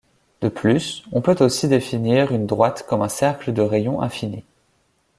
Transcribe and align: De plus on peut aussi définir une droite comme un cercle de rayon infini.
De 0.41 0.49
plus 0.49 1.03
on 1.11 1.21
peut 1.21 1.35
aussi 1.41 1.67
définir 1.67 2.31
une 2.31 2.47
droite 2.47 2.87
comme 2.89 3.03
un 3.03 3.07
cercle 3.07 3.53
de 3.53 3.61
rayon 3.61 4.01
infini. 4.01 4.43